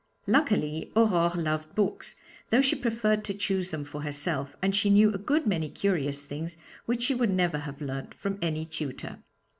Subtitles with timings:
[0.25, 2.15] Luckily Aurore loved books,
[2.49, 6.25] though she preferred to choose them for herself, and she knew a good many curious
[6.25, 9.19] things which she would never have learned from any tutor.